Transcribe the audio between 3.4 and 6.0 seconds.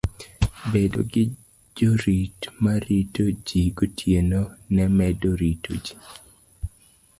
ji gotieno ne medo rito ji.